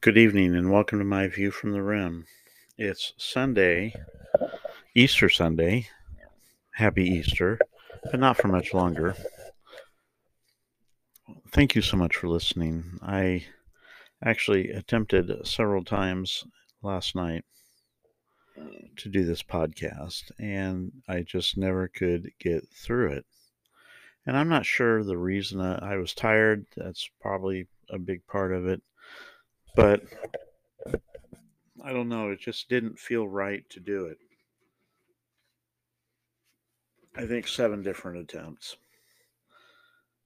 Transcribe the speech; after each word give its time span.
Good 0.00 0.16
evening 0.16 0.54
and 0.54 0.70
welcome 0.70 1.00
to 1.00 1.04
my 1.04 1.26
view 1.26 1.50
from 1.50 1.72
the 1.72 1.82
rim. 1.82 2.24
It's 2.76 3.14
Sunday, 3.16 3.92
Easter 4.94 5.28
Sunday. 5.28 5.88
Happy 6.74 7.02
Easter, 7.02 7.58
but 8.04 8.20
not 8.20 8.36
for 8.36 8.46
much 8.46 8.72
longer. 8.72 9.16
Thank 11.50 11.74
you 11.74 11.82
so 11.82 11.96
much 11.96 12.14
for 12.14 12.28
listening. 12.28 13.00
I 13.02 13.46
actually 14.24 14.70
attempted 14.70 15.44
several 15.44 15.82
times 15.82 16.44
last 16.80 17.16
night 17.16 17.44
to 18.98 19.08
do 19.08 19.24
this 19.24 19.42
podcast, 19.42 20.30
and 20.38 20.92
I 21.08 21.22
just 21.22 21.56
never 21.56 21.88
could 21.88 22.30
get 22.38 22.68
through 22.72 23.14
it. 23.14 23.26
And 24.26 24.36
I'm 24.36 24.48
not 24.48 24.64
sure 24.64 25.02
the 25.02 25.18
reason 25.18 25.60
I 25.60 25.96
was 25.96 26.14
tired. 26.14 26.66
That's 26.76 27.10
probably 27.20 27.66
a 27.90 27.98
big 27.98 28.24
part 28.28 28.54
of 28.54 28.68
it. 28.68 28.80
But 29.78 30.02
I 31.84 31.92
don't 31.92 32.08
know, 32.08 32.30
it 32.30 32.40
just 32.40 32.68
didn't 32.68 32.98
feel 32.98 33.28
right 33.28 33.62
to 33.70 33.78
do 33.78 34.06
it. 34.06 34.18
I 37.16 37.24
think 37.26 37.46
seven 37.46 37.84
different 37.84 38.18
attempts. 38.18 38.74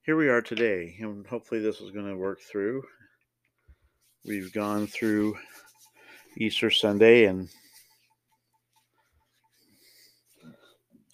Here 0.07 0.17
we 0.17 0.27
are 0.27 0.41
today, 0.41 0.95
and 0.99 1.27
hopefully, 1.27 1.61
this 1.61 1.81
is 1.81 1.91
going 1.91 2.07
to 2.07 2.17
work 2.17 2.41
through. 2.41 2.81
We've 4.25 4.51
gone 4.51 4.87
through 4.87 5.37
Easter 6.35 6.71
Sunday, 6.71 7.25
and 7.25 7.47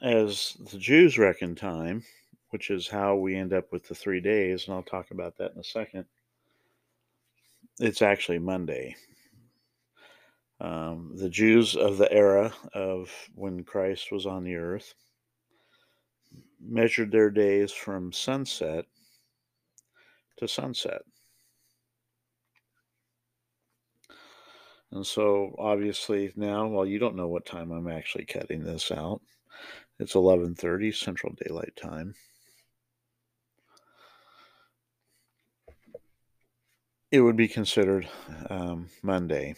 as 0.01 0.55
the 0.71 0.77
Jews 0.77 1.17
reckon 1.17 1.55
time, 1.55 2.05
which 2.51 2.69
is 2.69 2.87
how 2.87 3.17
we 3.17 3.35
end 3.35 3.51
up 3.51 3.73
with 3.73 3.85
the 3.89 3.95
three 3.95 4.21
days, 4.21 4.65
and 4.65 4.75
I'll 4.75 4.83
talk 4.83 5.11
about 5.11 5.37
that 5.39 5.51
in 5.55 5.59
a 5.59 5.63
second 5.65 6.05
it's 7.79 8.01
actually 8.01 8.39
Monday. 8.39 8.95
Um, 10.61 11.13
the 11.15 11.29
Jews 11.29 11.75
of 11.75 11.97
the 11.97 12.11
era 12.11 12.53
of 12.73 13.09
when 13.33 13.63
Christ 13.63 14.11
was 14.11 14.25
on 14.25 14.43
the 14.43 14.55
earth 14.55 14.93
measured 16.61 17.11
their 17.11 17.29
days 17.29 17.71
from 17.71 18.11
sunset 18.11 18.85
to 20.37 20.47
sunset. 20.47 21.01
And 24.91 25.05
so 25.05 25.55
obviously 25.57 26.33
now, 26.35 26.67
well, 26.67 26.85
you 26.85 26.99
don't 26.99 27.15
know 27.15 27.27
what 27.27 27.45
time 27.45 27.71
I'm 27.71 27.87
actually 27.87 28.25
cutting 28.25 28.63
this 28.63 28.91
out. 28.91 29.21
It's 29.99 30.15
11:30 30.15 30.91
Central 30.91 31.33
Daylight 31.33 31.75
Time. 31.75 32.15
It 37.11 37.21
would 37.21 37.35
be 37.35 37.47
considered 37.47 38.07
um, 38.49 38.87
Monday 39.01 39.55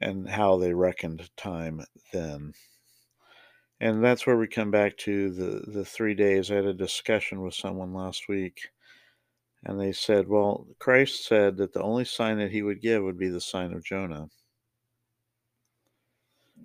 and 0.00 0.28
how 0.28 0.56
they 0.56 0.72
reckoned 0.72 1.28
time 1.36 1.84
then. 2.12 2.52
And 3.80 4.02
that's 4.02 4.26
where 4.26 4.36
we 4.36 4.46
come 4.46 4.70
back 4.70 4.96
to 4.98 5.30
the, 5.30 5.72
the 5.72 5.84
three 5.84 6.14
days. 6.14 6.50
I 6.50 6.56
had 6.56 6.66
a 6.66 6.74
discussion 6.74 7.42
with 7.42 7.54
someone 7.54 7.92
last 7.92 8.28
week, 8.28 8.68
and 9.64 9.80
they 9.80 9.92
said, 9.92 10.28
well, 10.28 10.66
Christ 10.78 11.26
said 11.26 11.56
that 11.56 11.72
the 11.72 11.82
only 11.82 12.04
sign 12.04 12.38
that 12.38 12.52
he 12.52 12.62
would 12.62 12.80
give 12.80 13.02
would 13.02 13.18
be 13.18 13.28
the 13.28 13.40
sign 13.40 13.72
of 13.72 13.84
Jonah, 13.84 14.28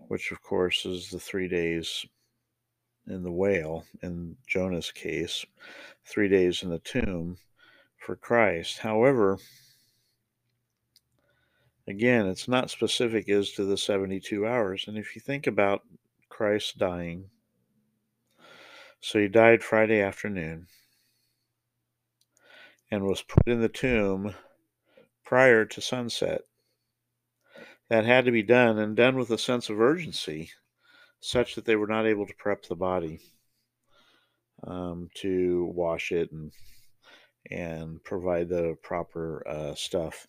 which, 0.07 0.31
of 0.31 0.43
course, 0.43 0.85
is 0.85 1.09
the 1.09 1.19
three 1.19 1.47
days 1.47 2.05
in 3.07 3.23
the 3.23 3.31
whale, 3.31 3.85
in 4.03 4.35
Jonah's 4.45 4.91
case, 4.91 5.43
three 6.05 6.27
days 6.27 6.61
in 6.61 6.69
the 6.69 6.79
tomb 6.79 7.37
for 8.07 8.15
Christ. 8.15 8.77
However, 8.79 9.37
again, 11.85 12.25
it's 12.25 12.47
not 12.47 12.71
specific 12.71 13.27
as 13.27 13.51
to 13.51 13.65
the 13.65 13.75
72 13.75 14.47
hours. 14.47 14.85
And 14.87 14.97
if 14.97 15.13
you 15.13 15.19
think 15.19 15.45
about 15.45 15.83
Christ 16.29 16.77
dying, 16.77 17.29
so 19.01 19.19
he 19.19 19.27
died 19.27 19.61
Friday 19.61 19.99
afternoon 19.99 20.67
and 22.89 23.03
was 23.03 23.21
put 23.23 23.45
in 23.45 23.59
the 23.59 23.67
tomb 23.67 24.33
prior 25.25 25.65
to 25.65 25.81
sunset. 25.81 26.43
That 27.89 28.05
had 28.05 28.23
to 28.23 28.31
be 28.31 28.43
done 28.43 28.79
and 28.79 28.95
done 28.95 29.17
with 29.17 29.31
a 29.31 29.37
sense 29.37 29.69
of 29.69 29.81
urgency, 29.81 30.51
such 31.19 31.55
that 31.55 31.65
they 31.65 31.75
were 31.75 31.87
not 31.87 32.05
able 32.05 32.25
to 32.25 32.33
prep 32.35 32.63
the 32.63 32.75
body 32.75 33.19
um, 34.65 35.09
to 35.15 35.69
wash 35.75 36.13
it 36.13 36.31
and 36.31 36.53
and 37.51 38.03
provide 38.03 38.49
the 38.49 38.75
proper 38.81 39.43
uh, 39.47 39.75
stuff. 39.75 40.27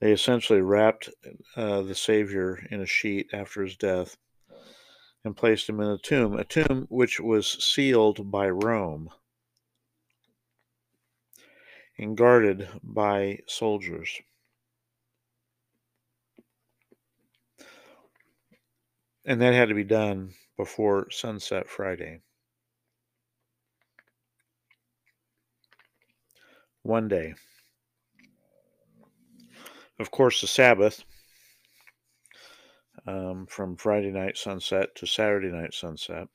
They 0.00 0.12
essentially 0.12 0.60
wrapped 0.60 1.08
uh, 1.56 1.82
the 1.82 1.94
Savior 1.94 2.66
in 2.70 2.80
a 2.80 2.86
sheet 2.86 3.30
after 3.32 3.62
his 3.62 3.76
death 3.76 4.16
and 5.24 5.36
placed 5.36 5.68
him 5.68 5.80
in 5.80 5.88
a 5.88 5.98
tomb, 5.98 6.34
a 6.34 6.44
tomb 6.44 6.86
which 6.90 7.18
was 7.18 7.46
sealed 7.64 8.30
by 8.30 8.48
Rome 8.48 9.10
and 11.98 12.16
guarded 12.16 12.68
by 12.82 13.40
soldiers. 13.46 14.20
And 19.24 19.40
that 19.40 19.54
had 19.54 19.68
to 19.70 19.74
be 19.74 19.84
done 19.84 20.34
before 20.56 21.10
sunset 21.10 21.66
Friday. 21.68 22.20
One 26.86 27.08
day. 27.08 27.34
Of 29.98 30.10
course, 30.10 30.40
the 30.40 30.46
Sabbath 30.46 31.04
um, 33.06 33.46
from 33.48 33.76
Friday 33.76 34.10
night 34.10 34.36
sunset 34.36 34.94
to 34.96 35.06
Saturday 35.06 35.50
night 35.50 35.74
sunset 35.74 36.28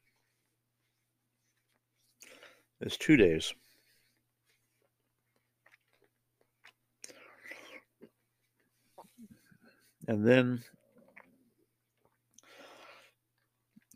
is 2.81 2.97
two 2.97 3.17
days. 3.17 3.53
And 10.07 10.28
then 10.28 10.63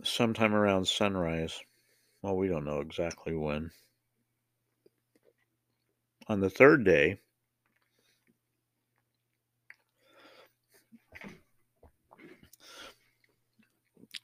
sometime 0.04 0.54
around 0.54 0.88
sunrise, 0.88 1.60
well, 2.22 2.38
we 2.38 2.48
don't 2.48 2.64
know 2.66 2.80
exactly 2.80 3.34
when. 3.34 3.72
On 6.28 6.40
the 6.40 6.50
third 6.50 6.84
day, 6.84 7.20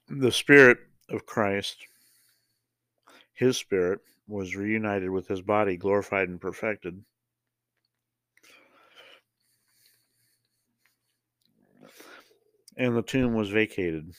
the 0.10 0.32
Spirit 0.32 0.80
of 1.10 1.26
Christ, 1.26 1.78
his 3.34 3.58
spirit, 3.58 4.00
was 4.28 4.56
reunited 4.56 5.10
with 5.10 5.28
his 5.28 5.42
body, 5.42 5.78
glorified 5.78 6.30
and 6.30 6.42
perfected. 6.42 7.04
And 12.78 12.96
the 12.96 13.02
tomb 13.04 13.36
was 13.36 13.50
vacated. 13.50 14.14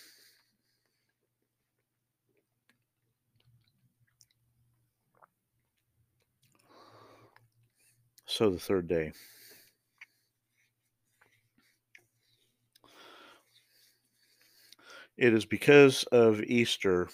So 8.34 8.48
the 8.48 8.58
third 8.58 8.88
day. 8.88 9.12
It 15.18 15.34
is 15.34 15.44
because 15.44 16.04
of 16.04 16.42
Easter 16.42 17.10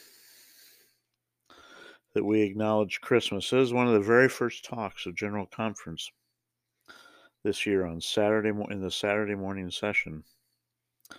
that 2.14 2.24
we 2.24 2.42
acknowledge 2.42 3.00
Christmas. 3.00 3.50
This 3.50 3.66
is 3.66 3.72
one 3.72 3.88
of 3.88 3.94
the 3.94 4.00
very 4.00 4.28
first 4.28 4.64
talks 4.64 5.06
of 5.06 5.16
General 5.16 5.46
Conference 5.46 6.08
this 7.42 7.66
year 7.66 7.84
on 7.84 8.00
Saturday 8.00 8.50
in 8.70 8.80
the 8.80 8.88
Saturday 8.88 9.34
morning 9.34 9.72
session. 9.72 10.22
I 11.10 11.16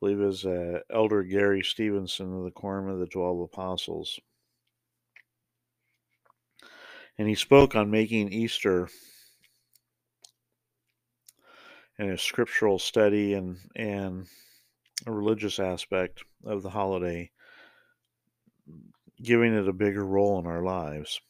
believe 0.00 0.18
it 0.18 0.24
was 0.24 0.46
uh, 0.46 0.80
Elder 0.90 1.22
Gary 1.22 1.62
Stevenson 1.62 2.34
of 2.38 2.44
the 2.44 2.50
Quorum 2.50 2.88
of 2.88 3.00
the 3.00 3.06
Twelve 3.06 3.42
Apostles. 3.42 4.18
And 7.18 7.28
he 7.28 7.34
spoke 7.34 7.76
on 7.76 7.90
making 7.90 8.32
Easter 8.32 8.88
and 11.98 12.10
a 12.10 12.18
scriptural 12.18 12.78
study 12.78 13.34
and 13.34 13.58
and 13.74 14.26
a 15.06 15.12
religious 15.12 15.58
aspect 15.58 16.24
of 16.44 16.62
the 16.62 16.70
holiday, 16.70 17.30
giving 19.22 19.54
it 19.54 19.68
a 19.68 19.72
bigger 19.72 20.04
role 20.04 20.38
in 20.38 20.46
our 20.46 20.62
lives. 20.62 21.20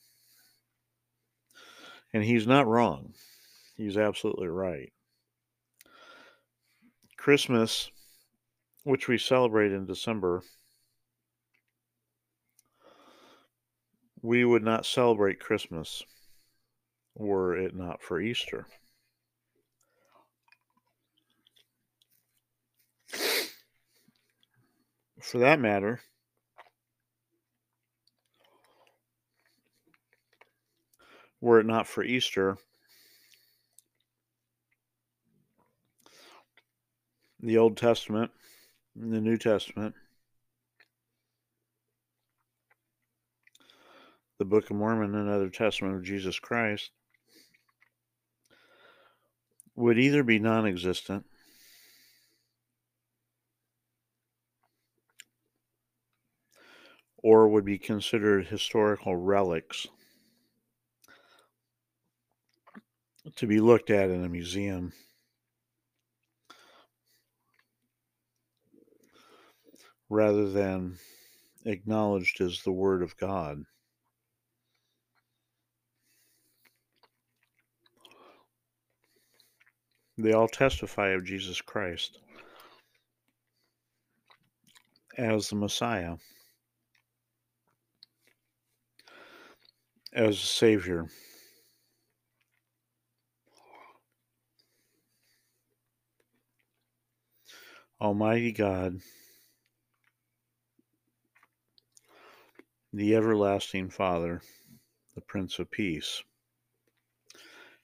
And 2.12 2.22
he's 2.22 2.46
not 2.46 2.66
wrong. 2.66 3.14
He's 3.76 3.96
absolutely 3.96 4.48
right. 4.48 4.92
Christmas, 7.16 7.90
which 8.84 9.08
we 9.08 9.18
celebrate 9.18 9.72
in 9.72 9.84
December, 9.84 10.42
we 14.22 14.44
would 14.44 14.62
not 14.62 14.86
celebrate 14.86 15.40
Christmas 15.40 16.02
were 17.14 17.56
it 17.56 17.74
not 17.74 18.02
for 18.02 18.20
Easter. 18.20 18.66
For 25.26 25.38
that 25.38 25.58
matter, 25.58 26.00
were 31.40 31.58
it 31.58 31.66
not 31.66 31.88
for 31.88 32.04
Easter, 32.04 32.56
the 37.40 37.58
Old 37.58 37.76
Testament, 37.76 38.30
the 38.94 39.20
New 39.20 39.36
Testament, 39.36 39.96
the 44.38 44.44
Book 44.44 44.70
of 44.70 44.76
Mormon, 44.76 45.16
and 45.16 45.28
other 45.28 45.50
Testament 45.50 45.96
of 45.96 46.04
Jesus 46.04 46.38
Christ 46.38 46.92
would 49.74 49.98
either 49.98 50.22
be 50.22 50.38
non 50.38 50.68
existent 50.68 51.26
or 57.26 57.48
would 57.48 57.64
be 57.64 57.76
considered 57.76 58.46
historical 58.46 59.16
relics 59.16 59.88
to 63.34 63.48
be 63.48 63.58
looked 63.58 63.90
at 63.90 64.10
in 64.10 64.24
a 64.24 64.28
museum. 64.28 64.92
Rather 70.08 70.48
than 70.48 70.96
acknowledged 71.64 72.40
as 72.40 72.62
the 72.62 72.70
Word 72.70 73.02
of 73.02 73.16
God. 73.16 73.64
They 80.16 80.32
all 80.32 80.46
testify 80.46 81.08
of 81.08 81.24
Jesus 81.24 81.60
Christ 81.60 82.20
as 85.18 85.50
the 85.50 85.56
Messiah, 85.56 86.18
as 90.16 90.36
a 90.36 90.46
Savior. 90.46 91.06
Almighty 98.00 98.50
God, 98.52 98.98
the 102.94 103.14
everlasting 103.14 103.90
Father, 103.90 104.40
the 105.14 105.20
Prince 105.20 105.58
of 105.58 105.70
Peace. 105.70 106.22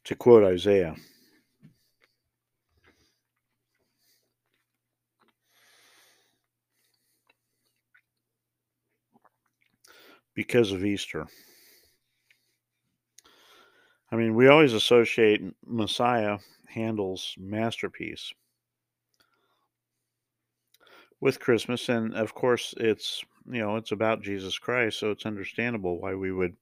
To 0.05 0.17
quote 0.17 0.43
Isaiah, 0.43 0.96
because 10.34 10.73
of 10.73 10.84
Easter. 10.84 11.26
I 14.12 14.17
mean, 14.17 14.35
we 14.35 14.49
always 14.49 14.75
associate 14.75 15.43
Messiah, 15.67 16.38
Handel's 16.69 17.35
masterpiece, 17.38 18.35
with 21.19 21.41
Christmas, 21.41 21.88
and 21.88 22.14
of 22.14 22.35
course, 22.35 22.75
it's 22.76 23.25
you 23.50 23.61
know 23.61 23.76
it's 23.76 23.93
about 23.93 24.20
Jesus 24.20 24.59
Christ, 24.59 24.99
so 24.99 25.11
it's 25.11 25.25
understandable 25.25 25.99
why 25.99 26.14
we 26.14 26.31
would 26.31 26.55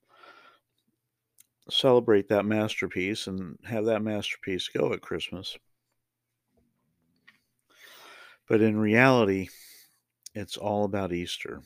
celebrate 1.68 2.28
that 2.28 2.44
masterpiece 2.44 3.26
and 3.26 3.58
have 3.64 3.84
that 3.86 4.02
masterpiece 4.02 4.68
go 4.68 4.92
at 4.92 5.00
Christmas. 5.00 5.58
But 8.48 8.60
in 8.60 8.78
reality, 8.78 9.48
it's 10.34 10.56
all 10.56 10.84
about 10.84 11.12
Easter. 11.12 11.62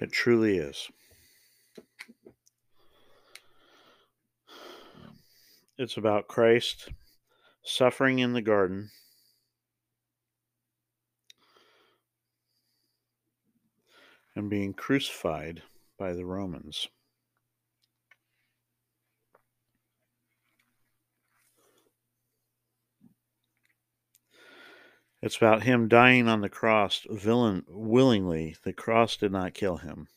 It 0.00 0.12
truly 0.12 0.56
is. 0.56 0.90
It's 5.76 5.98
about 5.98 6.26
Christ 6.26 6.88
suffering 7.62 8.18
in 8.18 8.32
the 8.32 8.40
garden. 8.40 8.90
And 14.34 14.48
being 14.48 14.72
crucified 14.72 15.62
by 15.98 16.14
the 16.14 16.24
Romans. 16.24 16.88
It's 25.22 25.36
about 25.36 25.64
him 25.64 25.88
dying 25.88 26.28
on 26.28 26.40
the 26.40 26.48
cross 26.48 27.06
villain, 27.10 27.64
willingly. 27.68 28.56
The 28.64 28.72
cross 28.72 29.16
did 29.16 29.32
not 29.32 29.52
kill 29.52 29.76
him. 29.76 30.08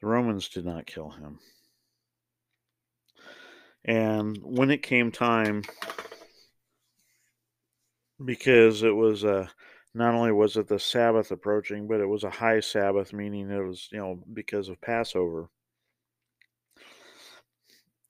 The 0.00 0.08
Romans 0.08 0.48
did 0.48 0.64
not 0.64 0.86
kill 0.86 1.10
him. 1.10 1.38
And 3.84 4.38
when 4.42 4.70
it 4.72 4.82
came 4.82 5.12
time, 5.12 5.62
because 8.24 8.82
it 8.82 8.94
was 8.94 9.22
a, 9.22 9.48
not 9.94 10.14
only 10.14 10.32
was 10.32 10.56
it 10.56 10.66
the 10.66 10.80
Sabbath 10.80 11.30
approaching, 11.30 11.86
but 11.86 12.00
it 12.00 12.06
was 12.06 12.24
a 12.24 12.30
high 12.30 12.58
Sabbath, 12.58 13.12
meaning 13.12 13.48
it 13.48 13.64
was, 13.64 13.88
you 13.92 13.98
know, 13.98 14.20
because 14.32 14.68
of 14.68 14.80
Passover. 14.80 15.48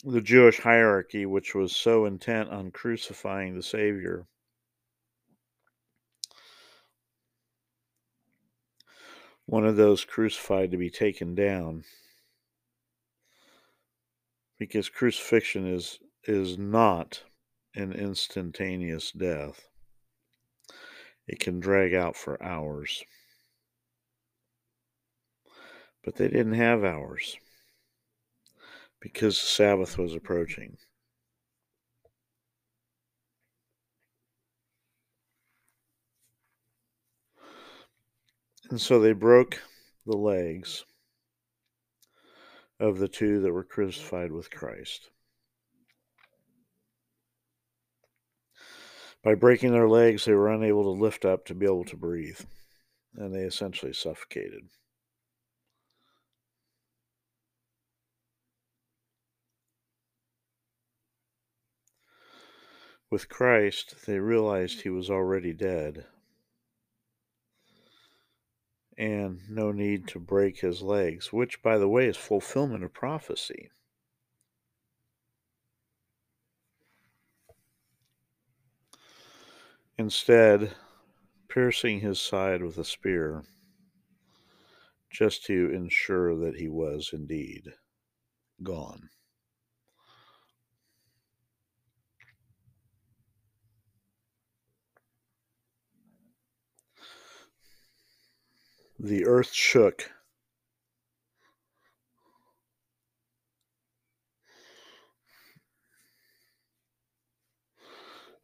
The 0.03 0.23
Jewish 0.23 0.61
hierarchy, 0.61 1.27
which 1.27 1.55
was 1.55 1.77
so 1.77 2.07
intent 2.07 2.49
on 2.49 2.71
crucifying 2.71 3.55
the 3.55 3.63
Savior, 3.63 4.27
one 9.47 9.65
of 9.65 9.77
those 9.77 10.05
crucified 10.05 10.73
to 10.73 10.77
be 10.77 10.91
taken 10.91 11.35
down. 11.35 11.85
Because 14.59 14.89
crucifixion 14.89 15.67
is 15.67 15.99
is 16.25 16.59
not 16.59 17.23
an 17.77 17.93
instantaneous 17.93 19.13
death. 19.13 19.69
It 21.29 21.39
can 21.39 21.61
drag 21.61 21.95
out 21.95 22.17
for 22.17 22.43
hours. 22.43 23.05
But 26.05 26.17
they 26.17 26.29
didn't 26.29 26.55
have 26.55 26.85
hours. 26.85 27.37
Because 29.01 29.41
the 29.41 29.47
sabbath 29.47 29.99
was 29.99 30.15
approaching 30.15 30.79
And 38.69 38.81
so 38.81 38.99
they 39.01 39.13
broke 39.13 39.61
the 40.07 40.17
legs 40.17 40.85
of 42.81 42.99
the 42.99 43.09
two 43.09 43.41
that 43.41 43.53
were 43.53 43.65
crucified 43.65 44.33
with 44.33 44.51
Christ. 44.51 45.11
By 49.23 49.35
breaking 49.35 49.73
their 49.73 49.89
legs, 49.89 50.25
they 50.25 50.35
were 50.35 50.53
unable 50.53 50.83
to 50.83 51.01
lift 51.01 51.25
up 51.25 51.47
to 51.47 51.55
be 51.55 51.65
able 51.65 51.85
to 51.85 51.97
breathe, 51.97 52.41
and 53.15 53.35
they 53.35 53.41
essentially 53.41 53.93
suffocated. 53.93 54.69
With 63.11 63.29
Christ, 63.29 64.07
they 64.07 64.19
realized 64.19 64.81
he 64.81 64.91
was 64.91 65.09
already 65.09 65.53
dead 65.53 66.07
and 68.99 69.41
no 69.49 69.73
need 69.73 70.09
to 70.09 70.19
break 70.19 70.61
his 70.61 70.83
legs, 70.83 71.33
which, 71.33 71.63
by 71.63 71.79
the 71.79 71.89
way, 71.89 72.07
is 72.07 72.17
fulfillment 72.17 72.83
of 72.83 72.93
prophecy. 72.93 73.71
Instead, 79.99 80.75
piercing 81.49 82.01
his 82.01 82.21
side 82.21 82.63
with 82.63 82.77
a 82.79 82.85
spear, 82.85 83.45
just 85.11 85.45
to 85.45 85.71
ensure 85.73 86.37
that 86.37 86.57
he 86.57 86.69
was 86.69 87.11
indeed 87.13 87.73
gone. 88.63 89.09
The 98.99 99.27
earth 99.27 99.53
shook. 99.53 100.11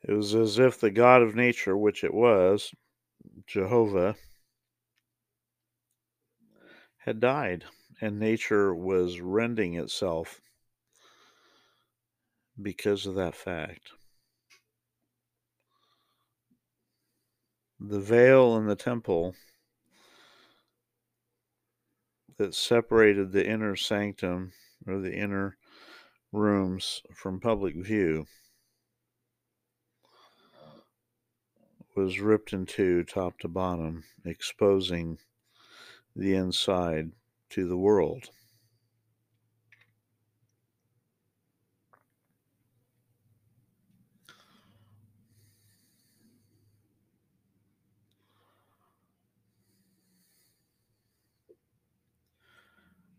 It 0.02 0.12
was 0.12 0.35
as 0.35 0.59
if 0.59 0.78
the 0.80 0.90
God 0.90 1.23
of 1.23 1.35
nature, 1.35 1.76
which 1.76 2.04
it 2.04 2.12
was, 2.12 2.73
Jehovah, 3.47 4.16
had 6.99 7.21
died, 7.21 7.64
and 8.00 8.18
nature 8.18 8.75
was 8.75 9.21
rending 9.21 9.75
itself 9.75 10.40
because 12.61 13.06
of 13.06 13.14
that 13.14 13.35
fact. 13.35 13.92
The 17.80 18.00
veil 18.00 18.56
in 18.56 18.66
the 18.66 18.76
temple 18.76 19.35
that 22.39 22.55
separated 22.55 23.33
the 23.33 23.47
inner 23.47 23.77
sanctum 23.77 24.53
or 24.87 24.99
the 24.99 25.15
inner 25.15 25.57
rooms 26.33 27.03
from 27.15 27.41
public 27.41 27.75
view 27.77 28.27
was 31.95 32.21
ripped 32.21 32.53
in 32.53 32.65
two 32.65 33.05
top 33.05 33.39
to 33.39 33.49
bottom, 33.49 34.05
exposing 34.25 35.19
the 36.17 36.35
inside 36.35 37.12
to 37.51 37.69
the 37.69 37.77
world. 37.77 38.31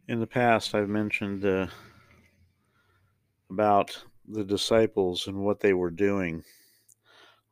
In 0.06 0.20
the 0.20 0.28
past, 0.28 0.76
I've 0.76 0.90
mentioned 0.90 1.46
uh, 1.46 1.68
about 3.50 4.04
the 4.28 4.44
disciples 4.44 5.28
and 5.28 5.38
what 5.46 5.62
they 5.62 5.74
were 5.74 5.92
doing 5.92 6.44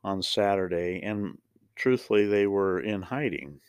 on 0.04 0.22
Saturday, 0.22 1.00
and 1.02 1.38
truthfully, 1.76 2.26
they 2.26 2.48
were 2.48 2.78
in 2.80 3.04
hiding. 3.04 3.62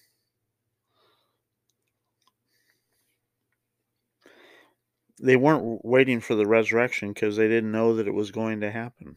They 5.22 5.36
weren't 5.36 5.84
waiting 5.84 6.20
for 6.20 6.34
the 6.34 6.48
resurrection 6.48 7.12
because 7.12 7.36
they 7.36 7.46
didn't 7.46 7.70
know 7.70 7.94
that 7.94 8.08
it 8.08 8.14
was 8.14 8.32
going 8.32 8.62
to 8.62 8.72
happen. 8.72 9.16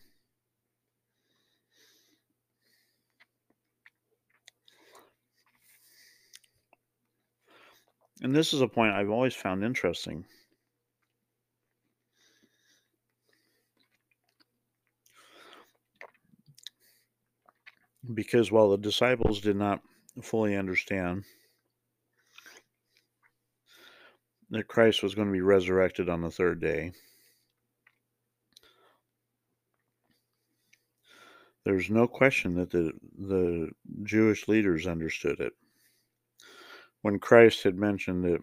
And 8.26 8.36
this 8.36 8.54
is 8.54 8.62
a 8.62 8.68
point 8.68 8.96
I've 8.96 9.12
always 9.12 9.36
found 9.36 9.64
interesting. 9.64 10.26
Because 18.12 18.52
while 18.52 18.72
the 18.72 18.80
disciples 18.80 19.42
did 19.42 19.56
not 19.56 19.82
fully 20.24 20.56
understand 20.56 21.26
that 24.50 24.68
Christ 24.68 25.04
was 25.04 25.14
going 25.14 25.28
to 25.28 25.32
be 25.32 25.42
resurrected 25.42 26.10
on 26.10 26.22
the 26.22 26.32
third 26.32 26.60
day, 26.60 26.94
there's 31.64 31.92
no 31.92 32.08
question 32.08 32.56
that 32.56 32.72
the, 32.72 32.92
the 33.20 33.70
Jewish 34.02 34.48
leaders 34.48 34.88
understood 34.88 35.40
it. 35.40 35.54
When 37.06 37.20
Christ 37.20 37.62
had 37.62 37.78
mentioned 37.78 38.24
that 38.24 38.42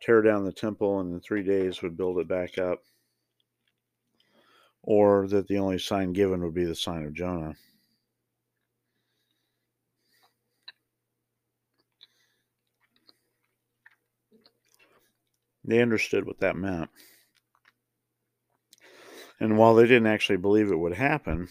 tear 0.00 0.22
down 0.22 0.46
the 0.46 0.54
temple 0.54 1.00
and 1.00 1.12
in 1.12 1.20
three 1.20 1.42
days 1.42 1.82
would 1.82 1.98
build 1.98 2.18
it 2.18 2.26
back 2.26 2.56
up 2.56 2.82
or 4.82 5.28
that 5.28 5.48
the 5.48 5.58
only 5.58 5.78
sign 5.78 6.14
given 6.14 6.42
would 6.42 6.54
be 6.54 6.64
the 6.64 6.74
sign 6.74 7.04
of 7.04 7.12
Jonah. 7.12 7.56
They 15.62 15.82
understood 15.82 16.24
what 16.24 16.40
that 16.40 16.56
meant. 16.56 16.88
And 19.38 19.58
while 19.58 19.74
they 19.74 19.86
didn't 19.86 20.06
actually 20.06 20.38
believe 20.38 20.72
it 20.72 20.78
would 20.78 20.94
happen, 20.94 21.48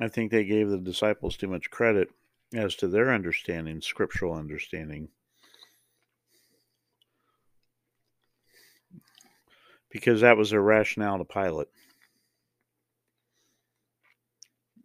I 0.00 0.08
think 0.08 0.30
they 0.30 0.44
gave 0.44 0.68
the 0.68 0.78
disciples 0.78 1.36
too 1.36 1.48
much 1.48 1.70
credit 1.70 2.08
as 2.54 2.74
to 2.76 2.88
their 2.88 3.12
understanding, 3.12 3.80
scriptural 3.80 4.34
understanding. 4.34 5.08
because 9.90 10.20
that 10.20 10.36
was 10.36 10.50
their 10.50 10.62
rationale 10.62 11.18
to 11.18 11.24
Pilate. 11.24 11.68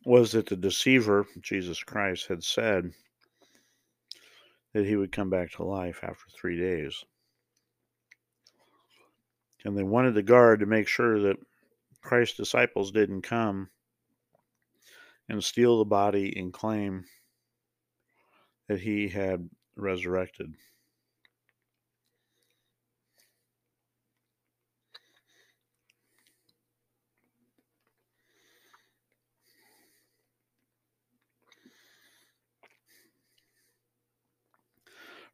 Was 0.03 0.33
that 0.33 0.47
the 0.47 0.55
deceiver, 0.55 1.25
Jesus 1.41 1.81
Christ, 1.83 2.27
had 2.27 2.43
said 2.43 2.91
that 4.73 4.85
he 4.85 4.95
would 4.95 5.11
come 5.11 5.29
back 5.29 5.51
to 5.51 5.63
life 5.63 5.99
after 6.03 6.25
three 6.29 6.59
days. 6.59 7.03
And 9.63 9.75
they 9.75 9.83
wanted 9.83 10.13
the 10.13 10.21
guard 10.21 10.59
to 10.59 10.67
make 10.67 10.87
sure 10.87 11.19
that 11.21 11.37
Christ's 12.01 12.37
disciples 12.37 12.91
didn't 12.91 13.23
come 13.23 13.69
and 15.29 15.43
steal 15.43 15.79
the 15.79 15.85
body 15.85 16.33
and 16.37 16.53
claim 16.53 17.05
that 18.67 18.81
he 18.81 19.09
had 19.09 19.49
resurrected. 19.75 20.53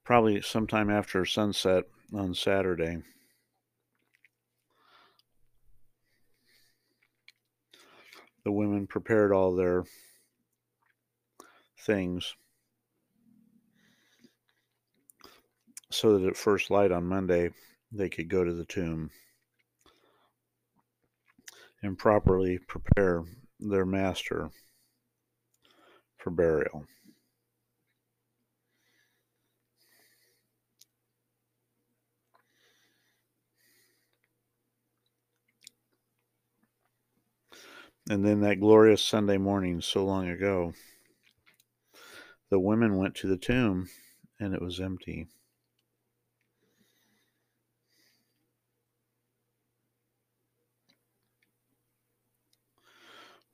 probably 0.03 0.41
sometime 0.41 0.89
after 0.89 1.25
sunset 1.25 1.85
on 2.13 2.33
Saturday. 2.33 2.97
The 8.43 8.51
women 8.51 8.87
prepared 8.87 9.31
all 9.31 9.55
their 9.55 9.83
things 11.77 12.35
so 15.91 16.17
that 16.17 16.27
at 16.27 16.37
first 16.37 16.71
light 16.71 16.91
on 16.91 17.05
Monday 17.05 17.49
they 17.91 18.09
could 18.09 18.29
go 18.29 18.43
to 18.43 18.53
the 18.53 18.65
tomb 18.65 19.09
and 21.83 21.97
properly 21.97 22.57
prepare 22.57 23.23
their 23.59 23.85
master 23.85 24.49
for 26.17 26.29
burial. 26.29 26.85
And 38.09 38.25
then 38.25 38.41
that 38.41 38.59
glorious 38.59 39.01
Sunday 39.01 39.37
morning, 39.37 39.81
so 39.81 40.03
long 40.03 40.27
ago, 40.27 40.73
the 42.49 42.59
women 42.59 42.97
went 42.97 43.15
to 43.15 43.27
the 43.27 43.37
tomb 43.37 43.89
and 44.39 44.53
it 44.53 44.61
was 44.61 44.79
empty. 44.79 45.27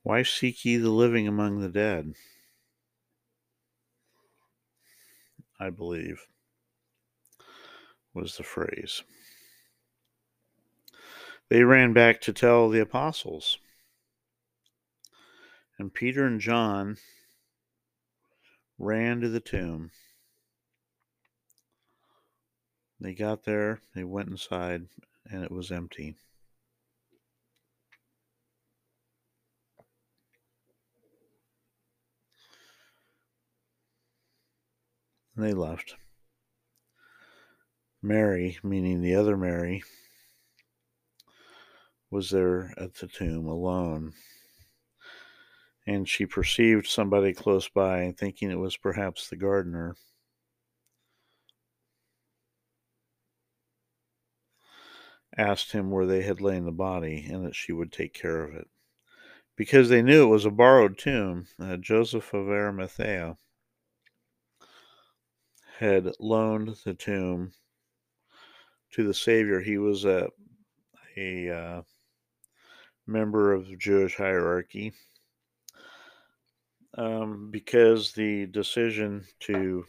Why 0.02 0.22
seek 0.22 0.64
ye 0.64 0.78
the 0.78 0.90
living 0.90 1.28
among 1.28 1.60
the 1.60 1.68
dead? 1.68 2.14
I 5.60 5.70
believe 5.70 6.26
was 8.14 8.36
the 8.36 8.42
phrase. 8.42 9.02
They 11.50 11.62
ran 11.62 11.92
back 11.92 12.20
to 12.22 12.32
tell 12.32 12.68
the 12.68 12.80
apostles. 12.80 13.58
And 15.78 15.94
Peter 15.94 16.26
and 16.26 16.40
John 16.40 16.96
ran 18.78 19.20
to 19.20 19.28
the 19.28 19.40
tomb. 19.40 19.92
They 23.00 23.14
got 23.14 23.44
there, 23.44 23.80
they 23.94 24.02
went 24.02 24.28
inside, 24.28 24.88
and 25.30 25.44
it 25.44 25.52
was 25.52 25.70
empty. 25.70 26.16
And 35.36 35.46
they 35.46 35.52
left. 35.52 35.94
Mary, 38.02 38.58
meaning 38.64 39.00
the 39.00 39.14
other 39.14 39.36
Mary, 39.36 39.84
was 42.10 42.30
there 42.30 42.74
at 42.76 42.94
the 42.94 43.06
tomb 43.06 43.46
alone 43.46 44.12
and 45.88 46.06
she 46.06 46.26
perceived 46.26 46.86
somebody 46.86 47.32
close 47.32 47.66
by, 47.70 48.12
thinking 48.18 48.50
it 48.50 48.58
was 48.58 48.76
perhaps 48.76 49.30
the 49.30 49.36
gardener. 49.36 49.96
Asked 55.38 55.72
him 55.72 55.90
where 55.90 56.04
they 56.04 56.20
had 56.20 56.42
lain 56.42 56.66
the 56.66 56.72
body 56.72 57.26
and 57.30 57.46
that 57.46 57.56
she 57.56 57.72
would 57.72 57.90
take 57.90 58.12
care 58.12 58.44
of 58.44 58.54
it. 58.54 58.68
Because 59.56 59.88
they 59.88 60.02
knew 60.02 60.24
it 60.24 60.30
was 60.30 60.44
a 60.44 60.50
borrowed 60.50 60.98
tomb, 60.98 61.46
uh, 61.58 61.78
Joseph 61.78 62.34
of 62.34 62.48
Arimathea 62.48 63.38
had 65.78 66.12
loaned 66.20 66.76
the 66.84 66.92
tomb 66.92 67.52
to 68.92 69.06
the 69.06 69.14
Savior. 69.14 69.60
He 69.60 69.78
was 69.78 70.04
a, 70.04 70.28
a 71.16 71.48
uh, 71.48 71.82
member 73.06 73.54
of 73.54 73.68
the 73.68 73.76
Jewish 73.76 74.16
hierarchy 74.16 74.92
um, 76.98 77.48
because 77.50 78.12
the 78.12 78.46
decision 78.46 79.24
to 79.40 79.84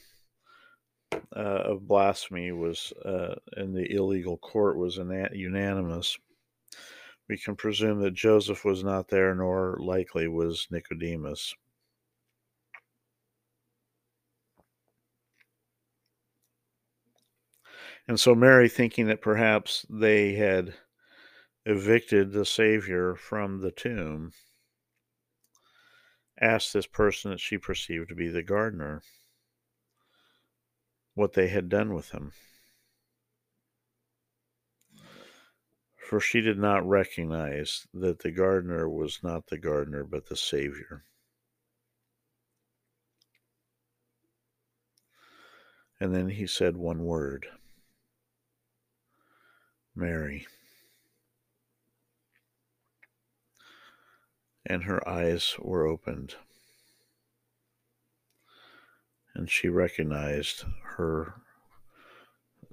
uh, 1.35 1.39
of 1.39 1.87
blasphemy 1.87 2.51
was 2.51 2.93
uh, 3.03 3.33
in 3.57 3.73
the 3.73 3.91
illegal 3.91 4.37
court 4.37 4.77
was 4.77 4.97
unanimous. 4.97 6.17
We 7.27 7.37
can 7.37 7.55
presume 7.55 7.99
that 8.01 8.13
Joseph 8.13 8.63
was 8.63 8.83
not 8.83 9.07
there, 9.07 9.33
nor 9.33 9.77
likely 9.79 10.27
was 10.27 10.67
Nicodemus. 10.69 11.53
And 18.07 18.19
so 18.19 18.33
Mary, 18.33 18.69
thinking 18.69 19.07
that 19.07 19.21
perhaps 19.21 19.85
they 19.89 20.33
had 20.33 20.73
evicted 21.65 22.31
the 22.31 22.45
Savior 22.45 23.15
from 23.15 23.61
the 23.61 23.71
tomb, 23.71 24.31
asked 26.41 26.73
this 26.73 26.87
person 26.87 27.31
that 27.31 27.39
she 27.39 27.57
perceived 27.57 28.09
to 28.09 28.15
be 28.15 28.27
the 28.27 28.43
gardener 28.43 29.01
what 31.13 31.33
they 31.33 31.49
had 31.49 31.69
done 31.69 31.93
with 31.93 32.11
him. 32.11 32.31
For 36.09 36.19
she 36.19 36.41
did 36.41 36.57
not 36.57 36.87
recognize 36.87 37.85
that 37.93 38.19
the 38.19 38.31
gardener 38.31 38.89
was 38.89 39.19
not 39.21 39.47
the 39.47 39.57
gardener, 39.57 40.03
but 40.03 40.27
the 40.27 40.35
Savior. 40.35 41.03
And 45.99 46.15
then 46.15 46.29
he 46.29 46.47
said 46.47 46.77
one 46.77 47.03
word 47.03 47.47
Mary. 49.93 50.47
And 54.69 54.83
her 54.83 55.07
eyes 55.09 55.55
were 55.57 55.87
opened, 55.87 56.35
and 59.33 59.49
she 59.49 59.67
recognized 59.67 60.63
her 60.95 61.41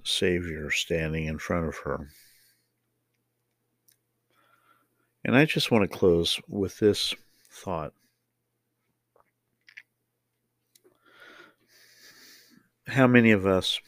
Savior 0.04 0.70
standing 0.70 1.24
in 1.24 1.38
front 1.38 1.68
of 1.68 1.76
her. 1.78 2.10
And 5.24 5.34
I 5.34 5.46
just 5.46 5.70
want 5.70 5.90
to 5.90 5.98
close 5.98 6.38
with 6.46 6.78
this 6.78 7.14
thought. 7.50 7.94
How 12.88 13.06
many 13.06 13.30
of 13.30 13.46
us 13.46 13.80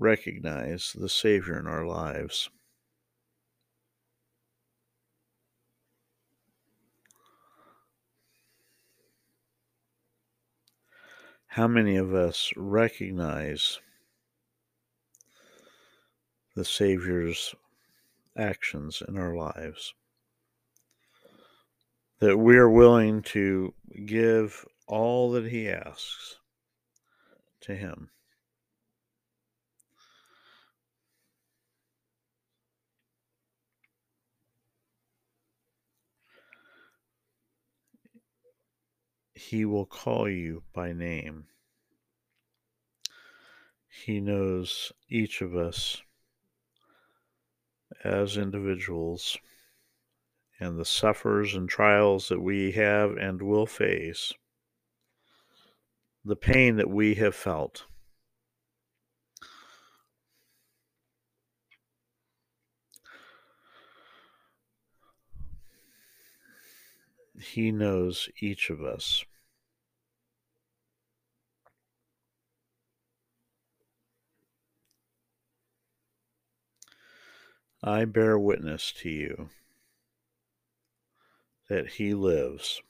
recognize 0.00 0.94
the 0.94 1.08
Savior 1.08 1.58
in 1.58 1.66
our 1.66 1.86
lives. 1.86 2.48
How 11.54 11.66
many 11.66 11.96
of 11.96 12.14
us 12.14 12.52
recognize 12.56 13.80
the 16.54 16.64
Savior's 16.64 17.56
actions 18.36 19.02
in 19.08 19.18
our 19.18 19.34
lives? 19.34 19.92
That 22.20 22.36
we 22.36 22.56
are 22.56 22.70
willing 22.70 23.22
to 23.22 23.74
give 24.06 24.64
all 24.86 25.32
that 25.32 25.46
He 25.46 25.68
asks 25.68 26.36
to 27.62 27.74
Him. 27.74 28.10
He 39.50 39.64
will 39.64 39.84
call 39.84 40.28
you 40.28 40.62
by 40.72 40.92
name. 40.92 41.46
He 43.88 44.20
knows 44.20 44.92
each 45.08 45.40
of 45.42 45.56
us 45.56 46.00
as 48.04 48.36
individuals 48.36 49.36
and 50.60 50.78
the 50.78 50.84
suffers 50.84 51.52
and 51.56 51.68
trials 51.68 52.28
that 52.28 52.40
we 52.40 52.70
have 52.70 53.16
and 53.16 53.42
will 53.42 53.66
face, 53.66 54.32
the 56.24 56.36
pain 56.36 56.76
that 56.76 56.88
we 56.88 57.16
have 57.16 57.34
felt. 57.34 57.86
He 67.36 67.72
knows 67.72 68.28
each 68.40 68.70
of 68.70 68.80
us. 68.80 69.24
I 77.82 78.04
bear 78.04 78.38
witness 78.38 78.92
to 78.98 79.08
you 79.08 79.48
that 81.70 81.92
he 81.92 82.12
lives, 82.12 82.82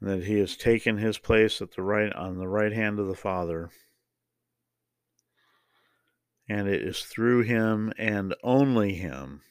and 0.00 0.08
that 0.08 0.24
he 0.24 0.38
has 0.38 0.56
taken 0.56 0.96
his 0.96 1.18
place 1.18 1.60
at 1.60 1.72
the 1.72 1.82
right 1.82 2.12
on 2.14 2.38
the 2.38 2.48
right 2.48 2.72
hand 2.72 2.98
of 2.98 3.08
the 3.08 3.14
Father. 3.14 3.70
And 6.48 6.66
it 6.66 6.82
is 6.82 7.02
through 7.02 7.42
him 7.42 7.92
and 7.98 8.34
only 8.42 8.94
him 8.94 9.42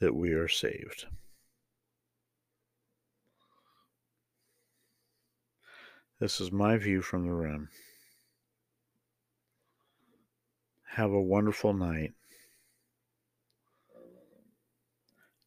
that 0.00 0.14
we 0.16 0.32
are 0.32 0.48
saved. 0.48 1.06
This 6.20 6.38
is 6.38 6.52
my 6.52 6.76
view 6.76 7.00
from 7.00 7.24
the 7.24 7.32
rim. 7.32 7.70
Have 10.90 11.12
a 11.12 11.22
wonderful 11.22 11.72
night. 11.72 12.12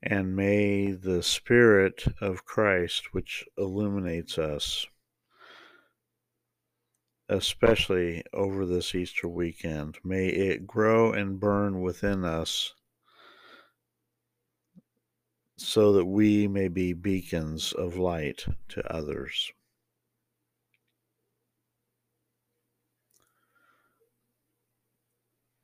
And 0.02 0.36
may 0.36 0.92
the 0.92 1.22
Spirit 1.22 2.06
of 2.20 2.46
Christ, 2.46 3.14
which 3.14 3.46
illuminates 3.56 4.40
us, 4.40 4.88
especially 7.30 8.24
over 8.34 8.66
this 8.66 8.96
Easter 8.96 9.28
weekend, 9.28 10.00
may 10.04 10.26
it 10.26 10.66
grow 10.66 11.14
and 11.14 11.40
burn 11.40 11.82
within 11.82 12.26
us 12.26 12.74
so 15.56 15.94
that 15.94 16.06
we 16.06 16.48
may 16.48 16.68
be 16.68 16.94
beacons 16.94 17.74
of 17.74 17.96
light 17.96 18.48
to 18.70 18.92
others. 18.92 19.54